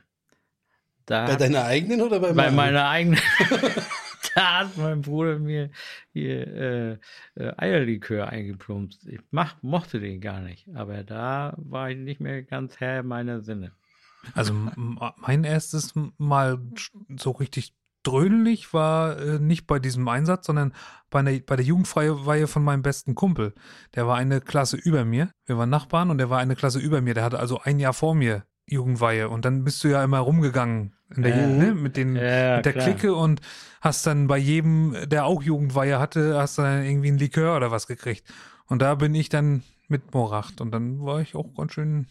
Da 1.07 1.27
Bei 1.27 1.33
hat- 1.33 1.41
deiner 1.41 1.65
eigenen 1.65 2.01
oder 2.03 2.21
bei, 2.21 2.33
bei 2.33 2.51
meiner? 2.51 2.89
eigenen. 2.89 3.21
da 4.35 4.61
hat 4.61 4.77
mein 4.77 5.01
Bruder 5.03 5.39
mir 5.39 5.71
hier 6.13 6.47
äh, 6.47 6.93
äh, 7.35 7.53
Eierlikör 7.57 8.29
eingeplumpst. 8.29 9.07
Ich 9.07 9.21
mach, 9.31 9.61
mochte 9.63 10.01
den 10.01 10.21
gar 10.21 10.41
nicht, 10.41 10.69
aber 10.75 11.03
da 11.05 11.55
war 11.57 11.91
ich 11.91 11.99
nicht 11.99 12.21
mehr 12.21 12.43
ganz 12.43 12.79
Herr 12.79 13.03
meiner 13.03 13.41
Sinne. 13.41 13.73
Also 14.35 14.53
m- 14.53 14.99
mein 15.17 15.45
erstes 15.45 15.95
Mal 16.19 16.59
so 17.17 17.31
richtig 17.33 17.75
dröhnlich 18.09 18.73
war 18.73 19.19
äh, 19.19 19.39
nicht 19.39 19.67
bei 19.67 19.79
diesem 19.79 20.07
Einsatz, 20.09 20.47
sondern 20.47 20.73
bei, 21.11 21.21
einer, 21.21 21.39
bei 21.41 21.57
der 21.57 21.65
Jugendfreiweihe 21.65 22.47
von 22.47 22.65
meinem 22.65 22.83
besten 22.83 23.15
Kumpel. 23.15 23.55
Der 23.95 24.07
war 24.07 24.17
eine 24.17 24.41
Klasse 24.41 24.77
über 24.77 25.05
mir. 25.05 25.31
Wir 25.47 25.59
waren 25.59 25.71
Nachbarn 25.71 26.11
und 26.11 26.19
der 26.19 26.31
war 26.31 26.39
eine 26.39 26.57
Klasse 26.57 26.79
über 26.79 27.01
mir. 27.01 27.15
Der 27.15 27.25
hatte 27.25 27.39
also 27.39 27.61
ein 27.63 27.79
Jahr 27.79 27.93
vor 27.95 28.15
mir 28.15 28.45
Jugendweihe. 28.67 29.29
Und 29.29 29.45
dann 29.45 29.65
bist 29.65 29.83
du 29.85 29.89
ja 29.89 30.03
immer 30.05 30.19
rumgegangen 30.19 30.95
in 31.15 31.23
der 31.23 31.37
Ja. 31.37 31.43
Jugend, 31.43 31.59
ne? 31.59 31.75
mit, 31.75 31.97
den, 31.97 32.17
Ja, 32.17 32.57
mit 32.57 32.67
der 32.67 32.73
klar. 32.75 32.85
Clique 32.85 33.15
und 33.15 33.41
hast 33.81 34.07
dann 34.07 34.27
bei 34.27 34.37
jedem, 34.39 34.95
der 35.07 35.25
auch 35.25 35.43
Jugendweihe 35.43 35.99
hatte, 35.99 36.37
hast 36.39 36.59
dann 36.59 36.85
irgendwie 36.85 37.09
ein 37.11 37.19
Likör 37.19 37.57
oder 37.57 37.71
was 37.71 37.87
gekriegt. 37.87 38.25
Und 38.67 38.83
da 38.83 38.95
bin 38.95 39.15
ich 39.15 39.29
dann 39.29 39.63
mit 39.89 40.13
Moracht 40.13 40.61
und 40.61 40.71
dann 40.71 41.01
war 41.01 41.21
ich 41.23 41.35
auch 41.35 41.55
ganz 41.57 41.73
schön? 41.73 42.07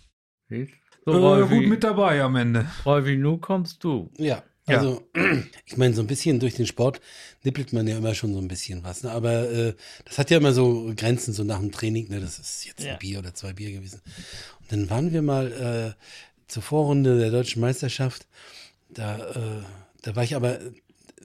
So, 1.06 1.12
äh, 1.12 1.16
Rolfi, 1.16 1.56
gut 1.60 1.68
mit 1.68 1.84
dabei 1.84 2.22
am 2.24 2.36
Ende. 2.36 2.66
Rolfi, 2.86 3.18
nun 3.18 3.40
kommst 3.40 3.84
du. 3.84 4.10
Ja, 4.18 4.42
Ja. 4.70 4.80
also 4.80 5.08
ich 5.66 5.78
meine, 5.78 5.94
so 5.94 6.02
ein 6.02 6.08
bisschen 6.08 6.40
durch 6.40 6.56
den 6.56 6.66
Sport 6.68 7.00
nippelt 7.44 7.72
man 7.74 7.88
ja 7.88 7.98
immer 7.98 8.14
schon 8.16 8.34
so 8.34 8.40
ein 8.40 8.48
bisschen 8.48 8.84
was. 8.84 9.04
Ne? 9.04 9.12
Aber 9.12 9.50
äh, 9.50 9.74
das 10.06 10.18
hat 10.18 10.30
ja 10.30 10.38
immer 10.38 10.54
so 10.54 10.92
Grenzen, 10.96 11.34
so 11.34 11.44
nach 11.44 11.60
dem 11.60 11.72
Training. 11.72 12.10
Ne? 12.10 12.20
Das 12.20 12.38
ist 12.40 12.66
jetzt 12.66 12.84
Ja. 12.84 12.94
ein 12.94 13.00
Bier 13.00 13.20
oder 13.20 13.34
zwei 13.34 13.54
Bier 13.54 13.72
gewesen. 13.72 14.02
Und 14.62 14.72
dann 14.72 14.90
waren 14.90 15.14
wir 15.14 15.22
mal 15.22 15.96
äh, 15.98 16.52
zur 16.52 16.64
Vorrunde 16.64 17.18
der 17.20 17.32
deutschen 17.32 17.62
Meisterschaft. 17.62 18.28
Da, 18.90 19.18
äh, 19.32 19.64
da 20.02 20.16
war 20.16 20.24
ich 20.24 20.36
aber 20.36 20.60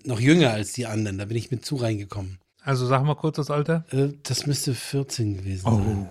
noch 0.04 0.20
jünger 0.20 0.50
als 0.52 0.72
die 0.72 0.86
anderen. 0.86 1.18
Da 1.18 1.24
bin 1.24 1.36
ich 1.36 1.50
mit 1.50 1.64
zu 1.64 1.76
reingekommen. 1.76 2.38
Also 2.64 2.86
sag 2.86 3.02
mal 3.04 3.14
kurz 3.16 3.36
das 3.36 3.50
Alter. 3.50 3.84
Äh, 3.90 4.08
das 4.22 4.46
müsste 4.46 4.74
14 4.74 5.36
gewesen 5.38 5.62
sein. 5.64 6.08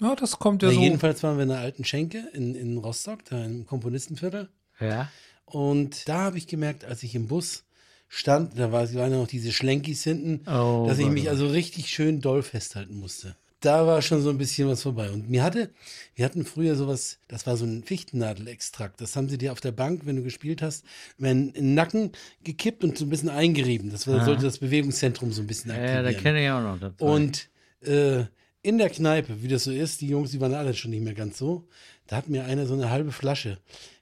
Ja, 0.00 0.14
das 0.16 0.38
kommt 0.38 0.62
ja 0.62 0.68
Ja, 0.70 0.74
so. 0.74 0.80
jedenfalls 0.80 1.22
waren 1.22 1.36
wir 1.36 1.42
in 1.42 1.50
der 1.50 1.58
alten 1.58 1.84
Schenke 1.84 2.24
in, 2.32 2.54
in 2.54 2.78
Rostock, 2.78 3.22
da 3.26 3.44
im 3.44 3.66
Komponistenviertel. 3.66 4.48
Ja. 4.80 5.10
Und 5.50 6.08
da 6.08 6.18
habe 6.20 6.38
ich 6.38 6.46
gemerkt, 6.46 6.84
als 6.84 7.02
ich 7.02 7.14
im 7.14 7.26
Bus 7.28 7.64
stand, 8.08 8.58
da 8.58 8.72
war, 8.72 8.92
waren 8.94 9.12
ja 9.12 9.18
noch 9.18 9.28
diese 9.28 9.52
Schlenkis 9.52 10.02
hinten, 10.02 10.40
Oh, 10.50 10.86
dass 10.88 10.98
ich 10.98 11.06
mich 11.06 11.28
also 11.28 11.46
richtig 11.46 11.88
schön 11.88 12.20
doll 12.20 12.42
festhalten 12.42 12.98
musste. 12.98 13.36
Da 13.60 13.86
war 13.86 14.00
schon 14.00 14.22
so 14.22 14.30
ein 14.30 14.38
bisschen 14.38 14.68
was 14.68 14.82
vorbei. 14.82 15.10
Und 15.10 15.28
mir 15.28 15.42
hatte, 15.42 15.68
wir 16.14 16.24
hatten 16.24 16.46
früher 16.46 16.76
sowas, 16.76 17.18
das 17.28 17.46
war 17.46 17.58
so 17.58 17.66
ein 17.66 17.82
Fichtennadelextrakt. 17.84 19.00
Das 19.02 19.16
haben 19.16 19.28
sie 19.28 19.36
dir 19.36 19.52
auf 19.52 19.60
der 19.60 19.72
Bank, 19.72 20.06
wenn 20.06 20.16
du 20.16 20.22
gespielt 20.22 20.62
hast, 20.62 20.82
in 21.18 21.52
den 21.52 21.74
Nacken 21.74 22.12
gekippt 22.42 22.82
und 22.84 22.96
so 22.96 23.04
ein 23.04 23.10
bisschen 23.10 23.28
eingerieben. 23.28 23.90
Das 23.90 24.06
war, 24.08 24.24
sollte 24.24 24.44
das 24.44 24.58
Bewegungszentrum 24.58 25.30
so 25.30 25.42
ein 25.42 25.46
bisschen 25.46 25.72
aktivieren. 25.72 26.04
ja, 26.06 26.10
da 26.10 26.12
kenne 26.18 26.42
ich 26.42 26.50
auch 26.50 26.62
noch 26.62 26.80
dazu. 26.80 27.04
Und 27.04 27.48
äh, 27.82 28.24
in 28.62 28.78
der 28.78 28.88
Kneipe, 28.88 29.42
wie 29.42 29.48
das 29.48 29.64
so 29.64 29.72
ist, 29.72 30.00
die 30.00 30.08
Jungs, 30.08 30.30
die 30.30 30.40
waren 30.40 30.54
alle 30.54 30.72
schon 30.72 30.90
nicht 30.90 31.02
mehr 31.04 31.14
ganz 31.14 31.36
so, 31.36 31.68
da 32.06 32.16
hat 32.16 32.28
mir 32.30 32.44
einer 32.46 32.66
so 32.66 32.74
eine 32.74 32.90
halbe 32.90 33.12
Flasche 33.12 33.58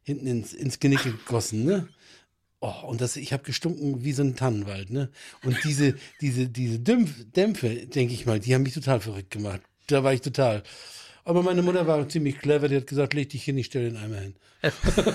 hinten 0.09 0.27
ins, 0.27 0.53
ins 0.53 0.81
Genick 0.81 1.05
gegossen, 1.05 1.65
ne? 1.65 1.89
Oh, 2.61 2.75
und 2.89 3.01
das, 3.01 3.17
ich 3.17 3.33
habe 3.33 3.45
gestunken 3.45 4.03
wie 4.03 4.13
so 4.13 4.23
ein 4.23 4.35
Tannenwald, 4.35 4.91
ne? 4.91 5.11
Und 5.45 5.57
diese, 5.63 5.95
diese, 6.21 6.49
diese 6.49 6.81
Dämpf, 6.81 7.13
Dämpfe, 7.37 7.87
denke 7.87 8.15
ich 8.15 8.27
mal, 8.27 8.41
die 8.41 8.55
haben 8.55 8.65
mich 8.65 8.75
total 8.75 9.01
verrückt 9.01 9.31
gemacht. 9.31 9.61
Da 9.87 10.03
war 10.03 10.13
ich 10.13 10.23
total. 10.23 10.65
Aber 11.25 11.43
meine 11.43 11.63
Mutter 11.63 11.87
war 11.87 12.09
ziemlich 12.09 12.39
clever, 12.39 12.69
die 12.69 12.77
hat 12.77 12.87
gesagt, 12.87 13.15
leg 13.15 13.29
dich 13.29 13.45
hin, 13.45 13.59
ich 13.59 13.67
stelle 13.67 13.91
den 13.91 13.97
Eimer 13.97 14.17
hin. 14.17 14.35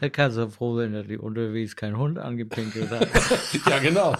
da 0.00 0.08
kannst 0.08 0.36
du 0.36 0.48
froh 0.50 0.76
sein, 0.76 0.92
dass 0.92 1.06
die 1.06 1.18
unterwegs 1.18 1.74
kein 1.74 1.96
Hund 1.96 2.18
angepinkelt 2.18 2.90
hat. 2.90 3.08
ja, 3.66 3.78
genau. 3.78 4.14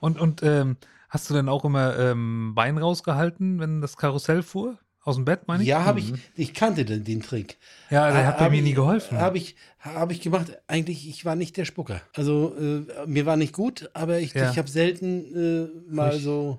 Und, 0.00 0.18
und 0.18 0.42
ähm, 0.42 0.76
hast 1.10 1.28
du 1.28 1.34
denn 1.34 1.48
auch 1.48 1.64
immer 1.64 1.98
ähm, 1.98 2.54
Bein 2.54 2.78
rausgehalten, 2.78 3.58
wenn 3.58 3.80
das 3.82 3.96
Karussell 3.96 4.42
fuhr? 4.42 4.78
Aus 5.06 5.14
dem 5.14 5.24
Bett, 5.24 5.46
meine 5.46 5.62
ich? 5.62 5.68
Ja, 5.68 5.84
habe 5.84 6.00
ich, 6.00 6.12
ich 6.34 6.52
kannte 6.52 6.84
den, 6.84 7.04
den 7.04 7.22
Trick. 7.22 7.56
Ja, 7.90 8.10
der 8.10 8.26
hat 8.26 8.38
bei 8.38 8.50
mir 8.50 8.60
nie 8.60 8.74
geholfen. 8.74 9.18
Habe 9.18 9.38
ich, 9.38 9.54
hab 9.78 10.10
ich 10.10 10.20
gemacht. 10.20 10.58
Eigentlich, 10.66 11.08
ich 11.08 11.24
war 11.24 11.36
nicht 11.36 11.56
der 11.56 11.64
Spucker. 11.64 12.02
Also, 12.14 12.54
äh, 12.58 13.06
mir 13.06 13.24
war 13.24 13.36
nicht 13.36 13.52
gut, 13.52 13.88
aber 13.94 14.18
ich, 14.18 14.34
Ja. 14.34 14.50
ich 14.50 14.58
habe 14.58 14.68
selten 14.68 15.70
äh, 15.88 15.94
mal 15.94 16.16
ich- 16.16 16.22
so. 16.24 16.58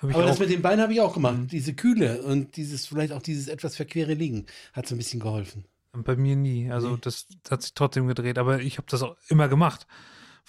Aber 0.00 0.12
das 0.24 0.36
auch, 0.36 0.40
mit 0.40 0.50
den 0.50 0.60
Beinen 0.60 0.80
habe 0.80 0.92
ich 0.92 1.00
auch 1.00 1.14
gemacht. 1.14 1.38
Diese 1.52 1.72
Kühle 1.72 2.22
und 2.22 2.56
dieses, 2.56 2.86
vielleicht 2.86 3.12
auch 3.12 3.22
dieses 3.22 3.46
etwas 3.48 3.76
verquere 3.76 4.14
Liegen 4.14 4.46
hat 4.72 4.86
so 4.88 4.94
ein 4.94 4.98
bisschen 4.98 5.20
geholfen. 5.20 5.64
bei 5.92 6.16
mir 6.16 6.34
nie. 6.36 6.70
Also 6.72 6.96
das, 6.96 7.26
das 7.44 7.50
hat 7.52 7.62
sich 7.62 7.74
trotzdem 7.74 8.06
gedreht. 8.08 8.38
Aber 8.38 8.60
ich 8.60 8.78
habe 8.78 8.86
das 8.90 9.02
auch 9.02 9.16
immer 9.28 9.46
gemacht. 9.48 9.86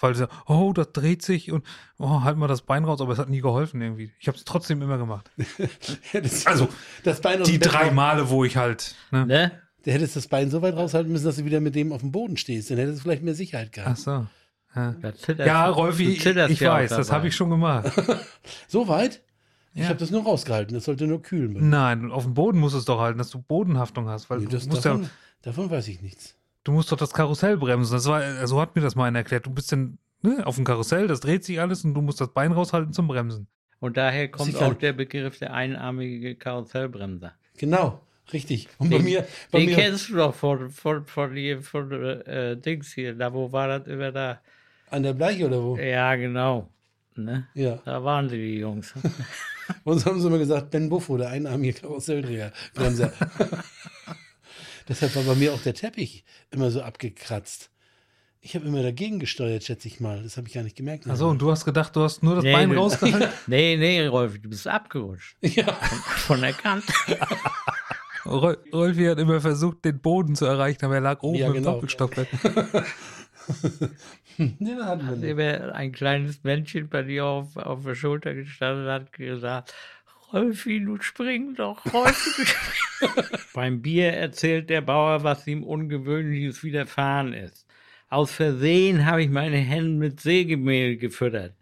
Weil 0.00 0.14
so, 0.14 0.26
oh, 0.46 0.72
das 0.72 0.92
dreht 0.92 1.22
sich 1.22 1.52
und 1.52 1.64
oh, 1.98 2.22
halt 2.22 2.36
mal 2.38 2.48
das 2.48 2.62
Bein 2.62 2.84
raus, 2.84 3.00
aber 3.00 3.12
es 3.12 3.18
hat 3.18 3.28
nie 3.28 3.40
geholfen 3.40 3.80
irgendwie. 3.82 4.12
Ich 4.18 4.28
habe 4.28 4.36
es 4.38 4.44
trotzdem 4.44 4.80
immer 4.82 4.98
gemacht. 4.98 5.30
Hättest 6.10 6.46
Also, 6.46 6.68
das 7.04 7.20
Bein 7.20 7.42
Die 7.44 7.58
drei 7.58 7.90
Male, 7.90 8.30
wo 8.30 8.44
ich 8.44 8.56
halt. 8.56 8.94
Ne? 9.10 9.26
ne? 9.26 9.52
Du 9.84 9.90
hättest 9.90 10.14
das 10.16 10.28
Bein 10.28 10.50
so 10.50 10.60
weit 10.60 10.76
raushalten 10.76 11.10
müssen, 11.10 11.24
dass 11.24 11.36
du 11.36 11.44
wieder 11.46 11.60
mit 11.60 11.74
dem 11.74 11.92
auf 11.92 12.00
dem 12.00 12.12
Boden 12.12 12.36
stehst. 12.36 12.70
Dann 12.70 12.76
hättest 12.78 12.98
du 12.98 13.02
vielleicht 13.02 13.22
mehr 13.22 13.34
Sicherheit 13.34 13.68
Ach 13.70 13.74
gehabt. 13.74 13.98
so. 13.98 14.26
Ja, 14.74 14.94
ja 15.38 15.68
Rolfi, 15.68 16.04
ich 16.10 16.22
ja 16.24 16.46
auch 16.46 16.76
weiß, 16.76 16.90
das 16.90 17.10
habe 17.10 17.28
ich 17.28 17.34
schon 17.34 17.50
gemacht. 17.50 17.90
So 18.68 18.86
weit? 18.88 19.22
Ich 19.74 19.82
Ja. 19.82 19.88
habe 19.88 19.98
das 19.98 20.10
nur 20.10 20.22
rausgehalten. 20.24 20.74
Das 20.74 20.84
sollte 20.84 21.06
nur 21.06 21.22
kühlen. 21.22 21.52
bleiben. 21.54 21.68
Nein, 21.70 22.10
auf 22.10 22.24
dem 22.24 22.34
Boden 22.34 22.58
musst 22.58 22.74
du 22.74 22.78
es 22.78 22.84
doch 22.84 23.00
halten, 23.00 23.18
dass 23.18 23.30
du 23.30 23.40
Bodenhaftung 23.40 24.08
hast, 24.08 24.28
weil 24.30 24.38
Nee, 24.38 24.44
du, 24.46 24.50
das, 24.52 24.66
musst 24.66 24.84
ja, 24.84 24.92
davon, 24.92 25.10
davon 25.42 25.70
weiß 25.70 25.88
ich 25.88 26.02
nichts. 26.02 26.36
Du 26.64 26.72
musst 26.72 26.90
doch 26.92 26.96
das 26.96 27.12
Karussell 27.12 27.56
bremsen. 27.56 27.92
Das 27.94 28.06
war, 28.06 28.46
so 28.46 28.60
hat 28.60 28.74
mir 28.76 28.82
das 28.82 28.94
mal 28.94 29.06
einer 29.06 29.20
erklärt. 29.20 29.46
Du 29.46 29.50
bist 29.50 29.72
dann 29.72 29.98
ne, 30.22 30.46
auf 30.46 30.56
dem 30.56 30.64
Karussell, 30.64 31.06
das 31.06 31.20
dreht 31.20 31.44
sich 31.44 31.60
alles 31.60 31.84
und 31.84 31.94
du 31.94 32.02
musst 32.02 32.20
das 32.20 32.32
Bein 32.32 32.52
raushalten 32.52 32.92
zum 32.92 33.08
Bremsen. 33.08 33.46
Und 33.80 33.96
daher 33.96 34.28
kommt 34.30 34.52
Sicher. 34.52 34.66
auch 34.66 34.74
der 34.74 34.92
Begriff 34.92 35.38
der 35.38 35.54
einarmige 35.54 36.34
Karussellbremser. 36.34 37.32
Genau, 37.56 38.00
richtig. 38.32 38.68
Und 38.78 38.90
bei 38.90 38.96
Den- 38.98 39.04
mir, 39.04 39.26
bei 39.50 39.60
Den 39.60 39.70
mir 39.70 39.76
kennst 39.76 40.10
du 40.10 40.16
doch 40.16 40.34
von, 40.34 40.70
von, 40.70 41.06
von, 41.06 41.34
hier, 41.34 41.62
von 41.62 41.90
äh, 41.92 42.56
Dings 42.56 42.92
hier. 42.92 43.14
Da, 43.14 43.32
wo 43.32 43.50
war 43.52 43.68
das 43.78 43.86
immer 43.86 44.12
da? 44.12 44.40
an 44.90 45.02
der 45.04 45.12
Bleiche 45.14 45.46
oder 45.46 45.62
wo? 45.62 45.76
Ja, 45.78 46.14
genau. 46.16 46.68
Ne? 47.14 47.46
Ja. 47.54 47.78
Da 47.84 48.02
waren 48.02 48.28
sie, 48.28 48.36
die 48.38 48.58
Jungs. 48.58 48.92
Uns 49.84 50.04
haben 50.04 50.20
sie 50.20 50.26
immer 50.26 50.38
gesagt, 50.38 50.70
Ben 50.70 50.88
Buffo, 50.88 51.16
der 51.16 51.28
einarmige 51.30 51.80
Karusselldreher, 51.80 52.52
Bremser. 52.74 53.12
Deshalb 54.90 55.14
war 55.14 55.22
bei 55.22 55.34
mir 55.36 55.54
auch 55.54 55.62
der 55.62 55.72
Teppich 55.74 56.24
immer 56.50 56.70
so 56.72 56.82
abgekratzt. 56.82 57.70
Ich 58.40 58.54
habe 58.56 58.66
immer 58.66 58.82
dagegen 58.82 59.20
gesteuert, 59.20 59.62
schätze 59.62 59.86
ich 59.86 60.00
mal. 60.00 60.22
Das 60.22 60.36
habe 60.36 60.48
ich 60.48 60.54
gar 60.54 60.62
nicht 60.64 60.74
gemerkt. 60.76 61.06
Achso, 61.08 61.28
und 61.30 61.40
du 61.40 61.50
hast 61.50 61.64
gedacht, 61.64 61.94
du 61.94 62.00
hast 62.02 62.22
nur 62.24 62.34
das 62.34 62.44
Bein 62.44 62.70
du- 62.70 62.76
rausgehalten? 62.76 63.28
nee, 63.46 63.76
nee, 63.76 64.04
Rolf, 64.06 64.38
du 64.40 64.48
bist 64.48 64.66
abgerutscht. 64.66 65.36
Ja, 65.42 65.72
Von 65.74 66.40
der 66.40 66.52
Kante. 66.54 66.92
Rol- 68.24 68.58
Rolfi 68.72 69.04
hat 69.04 69.18
immer 69.18 69.40
versucht, 69.40 69.84
den 69.84 70.00
Boden 70.00 70.34
zu 70.34 70.44
erreichen, 70.46 70.84
aber 70.84 70.96
er 70.96 71.00
lag 71.02 71.22
oben 71.22 71.38
Ja, 71.38 71.46
im 71.46 71.52
genau. 71.54 71.74
Doppelstockbett. 71.74 72.28
ja 74.38 74.96
nicht. 74.96 75.22
Immer 75.22 75.74
ein 75.74 75.92
kleines 75.92 76.42
Männchen 76.42 76.88
bei 76.88 77.02
dir 77.02 77.24
auf, 77.26 77.56
auf 77.56 77.84
der 77.84 77.94
Schulter 77.94 78.34
gestanden 78.34 78.86
und 78.86 78.90
hat 78.90 79.12
gesagt, 79.12 79.74
Rolfi, 80.32 80.84
du 80.84 81.00
spring 81.00 81.54
doch, 81.54 81.84
Rolfi. 81.92 82.46
Beim 83.54 83.82
Bier 83.82 84.12
erzählt 84.12 84.70
der 84.70 84.80
Bauer, 84.80 85.24
was 85.24 85.46
ihm 85.46 85.64
Ungewöhnliches 85.64 86.62
widerfahren 86.62 87.32
ist. 87.32 87.66
Aus 88.08 88.32
Versehen 88.32 89.06
habe 89.06 89.22
ich 89.22 89.30
meine 89.30 89.56
Hände 89.56 89.98
mit 89.98 90.20
Sägemehl 90.20 90.96
gefüttert. 90.96 91.54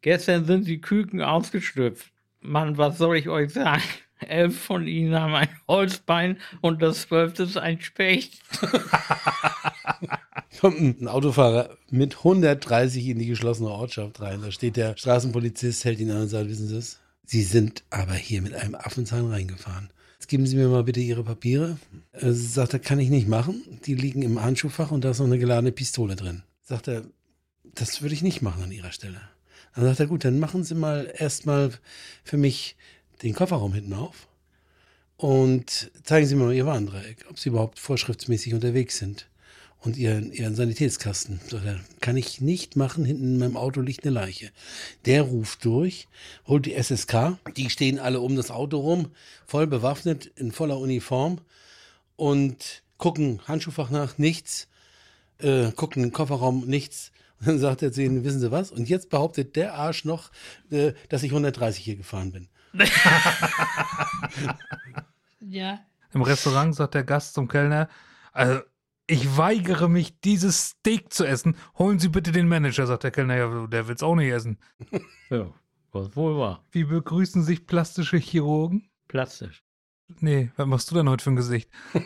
Gestern 0.00 0.44
sind 0.44 0.66
die 0.66 0.80
Küken 0.80 1.22
ausgeschlüpft. 1.22 2.12
Mann, 2.40 2.78
was 2.78 2.98
soll 2.98 3.16
ich 3.16 3.28
euch 3.28 3.52
sagen? 3.52 3.82
Elf 4.20 4.58
von 4.58 4.86
ihnen 4.86 5.18
haben 5.18 5.34
ein 5.34 5.48
Holzbein 5.68 6.38
und 6.60 6.82
das 6.82 7.02
zwölfte 7.02 7.44
ist 7.44 7.56
ein 7.56 7.80
Specht. 7.80 8.40
Kommt 10.60 11.00
ein 11.00 11.08
Autofahrer 11.08 11.76
mit 11.90 12.18
130 12.18 13.08
in 13.08 13.18
die 13.18 13.26
geschlossene 13.26 13.70
Ortschaft 13.70 14.20
rein. 14.20 14.40
Da 14.42 14.50
steht 14.50 14.76
der 14.76 14.96
Straßenpolizist, 14.96 15.84
hält 15.84 16.00
ihn 16.00 16.10
an 16.10 16.22
und 16.22 16.28
sagt, 16.28 16.48
wissen 16.48 16.68
Sie 16.68 16.76
es? 16.76 17.00
Sie 17.24 17.42
sind 17.42 17.82
aber 17.90 18.14
hier 18.14 18.42
mit 18.42 18.54
einem 18.54 18.74
Affenzahn 18.74 19.30
reingefahren. 19.30 19.90
Jetzt 20.14 20.28
geben 20.28 20.46
Sie 20.46 20.56
mir 20.56 20.68
mal 20.68 20.84
bitte 20.84 21.00
Ihre 21.00 21.24
Papiere. 21.24 21.78
Äh, 22.12 22.32
sagt 22.32 22.72
er, 22.72 22.78
kann 22.78 22.98
ich 22.98 23.10
nicht 23.10 23.28
machen. 23.28 23.62
Die 23.86 23.94
liegen 23.94 24.22
im 24.22 24.42
Handschuhfach 24.42 24.90
und 24.90 25.04
da 25.04 25.10
ist 25.10 25.18
noch 25.18 25.26
eine 25.26 25.38
geladene 25.38 25.72
Pistole 25.72 26.16
drin. 26.16 26.42
Sagt 26.62 26.88
er, 26.88 27.04
das 27.74 28.02
würde 28.02 28.14
ich 28.14 28.22
nicht 28.22 28.42
machen 28.42 28.62
an 28.62 28.72
Ihrer 28.72 28.92
Stelle. 28.92 29.20
Dann 29.74 29.84
sagt 29.84 30.00
er, 30.00 30.06
gut, 30.06 30.24
dann 30.24 30.38
machen 30.38 30.64
Sie 30.64 30.74
mal 30.74 31.12
erstmal 31.16 31.72
für 32.22 32.36
mich 32.36 32.76
den 33.22 33.34
Kofferraum 33.34 33.74
hinten 33.74 33.94
auf 33.94 34.28
und 35.16 35.90
zeigen 36.04 36.26
Sie 36.26 36.36
mir 36.36 36.44
mal 36.44 36.54
Ihr 36.54 36.66
Warndreieck, 36.66 37.26
ob 37.28 37.38
Sie 37.38 37.48
überhaupt 37.48 37.78
vorschriftsmäßig 37.78 38.54
unterwegs 38.54 38.98
sind 38.98 39.28
und 39.84 39.96
ihren, 39.96 40.32
ihren 40.32 40.54
Sanitätskasten. 40.54 41.40
So, 41.46 41.58
dann 41.58 41.84
kann 42.00 42.16
ich 42.16 42.40
nicht 42.40 42.76
machen, 42.76 43.04
hinten 43.04 43.34
in 43.34 43.38
meinem 43.38 43.56
Auto 43.56 43.80
liegt 43.80 44.04
eine 44.04 44.14
Leiche. 44.14 44.50
Der 45.04 45.22
ruft 45.22 45.64
durch, 45.64 46.08
holt 46.46 46.66
die 46.66 46.74
SSK, 46.74 47.38
die 47.56 47.70
stehen 47.70 47.98
alle 47.98 48.20
um 48.20 48.36
das 48.36 48.50
Auto 48.50 48.78
rum, 48.78 49.12
voll 49.46 49.66
bewaffnet, 49.66 50.26
in 50.36 50.52
voller 50.52 50.78
Uniform 50.78 51.40
und 52.16 52.82
gucken 52.96 53.40
Handschuhfach 53.46 53.90
nach, 53.90 54.18
nichts, 54.18 54.68
äh, 55.38 55.70
gucken 55.72 56.02
den 56.02 56.12
Kofferraum, 56.12 56.66
nichts. 56.66 57.12
Und 57.40 57.46
dann 57.48 57.58
sagt 57.58 57.82
er 57.82 57.92
zu 57.92 58.02
ihnen, 58.02 58.24
wissen 58.24 58.40
Sie 58.40 58.50
was? 58.50 58.70
Und 58.70 58.88
jetzt 58.88 59.10
behauptet 59.10 59.56
der 59.56 59.74
Arsch 59.74 60.04
noch, 60.04 60.30
äh, 60.70 60.94
dass 61.08 61.22
ich 61.22 61.30
130 61.30 61.84
hier 61.84 61.96
gefahren 61.96 62.32
bin. 62.32 62.48
Ja. 65.46 65.80
Im 66.12 66.22
Restaurant 66.22 66.74
sagt 66.74 66.94
der 66.94 67.04
Gast 67.04 67.34
zum 67.34 67.48
Kellner, 67.48 67.88
also 68.32 68.60
ich 69.06 69.36
weigere 69.36 69.88
mich, 69.88 70.20
dieses 70.20 70.68
Steak 70.68 71.12
zu 71.12 71.24
essen. 71.24 71.56
Holen 71.78 71.98
Sie 71.98 72.08
bitte 72.08 72.32
den 72.32 72.48
Manager, 72.48 72.86
sagt 72.86 73.04
der 73.04 73.10
Kellner. 73.10 73.36
Ja, 73.36 73.66
der 73.66 73.88
will's 73.88 74.02
auch 74.02 74.14
nicht 74.14 74.30
essen. 74.30 74.58
Ja, 75.30 75.52
was 75.90 76.14
wohl 76.16 76.36
war. 76.38 76.62
Wie 76.70 76.84
begrüßen 76.84 77.42
sich 77.42 77.66
plastische 77.66 78.18
Chirurgen? 78.18 78.90
Plastisch. 79.08 79.64
Nee, 80.20 80.50
was 80.56 80.66
machst 80.66 80.90
du 80.90 80.94
denn 80.94 81.08
heute 81.08 81.24
für 81.24 81.30
ein 81.30 81.36
Gesicht? 81.36 81.70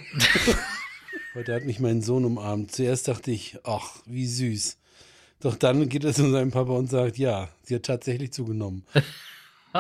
Heute 1.35 1.55
hat 1.55 1.65
mich 1.65 1.79
mein 1.79 2.01
Sohn 2.03 2.25
umarmt. 2.25 2.73
Zuerst 2.73 3.07
dachte 3.07 3.31
ich, 3.31 3.59
ach, 3.63 4.01
wie 4.07 4.27
süß. 4.27 4.79
Doch 5.41 5.55
dann 5.55 5.89
geht 5.89 6.05
er 6.05 6.13
zu 6.13 6.29
seinem 6.31 6.51
Papa 6.51 6.73
und 6.73 6.91
sagt, 6.91 7.19
ja, 7.19 7.49
sie 7.63 7.77
hat 7.77 7.85
tatsächlich 7.85 8.33
zugenommen. 8.33 8.85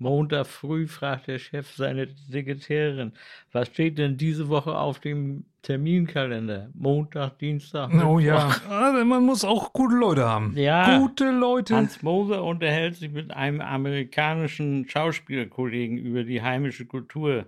Montag 0.00 0.46
früh 0.46 0.86
fragt 0.86 1.26
der 1.26 1.38
Chef 1.38 1.70
seine 1.76 2.08
Sekretärin, 2.08 3.12
was 3.52 3.68
steht 3.68 3.98
denn 3.98 4.16
diese 4.16 4.48
Woche 4.48 4.76
auf 4.76 4.98
dem 4.98 5.44
Terminkalender? 5.60 6.70
Montag, 6.72 7.38
Dienstag. 7.38 7.92
Oh 8.02 8.18
ja, 8.18 8.46
Mittwoch. 8.46 8.70
also 8.70 9.04
man 9.04 9.26
muss 9.26 9.44
auch 9.44 9.74
gute 9.74 9.96
Leute 9.96 10.24
haben. 10.24 10.54
Ja. 10.56 10.98
Gute 10.98 11.30
Leute. 11.30 11.76
Hans 11.76 12.02
Moser 12.02 12.42
unterhält 12.42 12.96
sich 12.96 13.10
mit 13.12 13.30
einem 13.30 13.60
amerikanischen 13.60 14.88
Schauspielerkollegen 14.88 15.98
über 15.98 16.24
die 16.24 16.40
heimische 16.40 16.86
Kultur. 16.86 17.44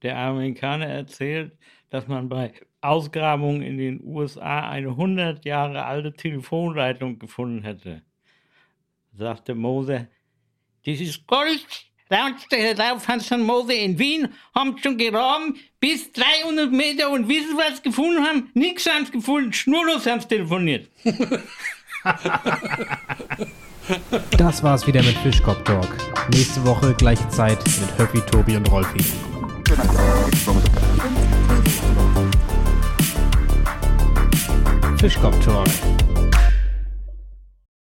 Der 0.00 0.16
Amerikaner 0.16 0.86
erzählt, 0.86 1.52
dass 1.90 2.08
man 2.08 2.30
bei 2.30 2.54
Ausgrabungen 2.80 3.60
in 3.60 3.76
den 3.76 4.00
USA 4.02 4.70
eine 4.70 4.88
100 4.88 5.44
Jahre 5.44 5.84
alte 5.84 6.14
Telefonleitung 6.14 7.18
gefunden 7.18 7.62
hätte. 7.62 8.00
Sagte 9.12 9.54
Moser, 9.54 10.06
das 10.86 10.98
ist 10.98 11.26
Gold. 11.26 11.89
Darauf 12.10 13.06
Hans 13.06 13.30
Moser 13.30 13.74
in 13.74 13.98
Wien 13.98 14.28
haben 14.54 14.76
schon 14.82 14.98
gegraben 14.98 15.56
bis 15.78 16.12
300 16.12 16.72
Meter 16.72 17.10
und 17.10 17.28
wissen, 17.28 17.56
was 17.56 17.76
sie 17.76 17.84
gefunden 17.84 18.26
haben? 18.26 18.50
Nichts 18.54 18.86
haben 18.90 19.06
sie 19.06 19.12
gefunden, 19.12 19.52
schnurlos 19.52 20.06
haben 20.06 20.20
sie 20.20 20.28
telefoniert. 20.28 20.88
Das 24.36 24.62
war's 24.62 24.86
wieder 24.86 25.02
mit 25.02 25.16
Fischkopf 25.18 25.64
Talk. 25.64 25.88
Nächste 26.32 26.64
Woche 26.64 26.94
gleiche 26.94 27.28
Zeit 27.28 27.58
mit 27.80 27.98
Höppi, 27.98 28.20
Tobi 28.20 28.56
und 28.56 28.70
Rolfi. 28.70 29.02
Fischkopf 34.98 35.44
Talk, 35.44 35.66